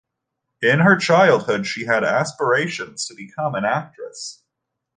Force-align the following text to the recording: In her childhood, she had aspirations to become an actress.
In 0.63 0.79
her 0.79 0.95
childhood, 0.97 1.67
she 1.67 1.85
had 1.85 2.03
aspirations 2.03 3.05
to 3.05 3.13
become 3.13 3.53
an 3.53 3.65
actress. 3.65 4.41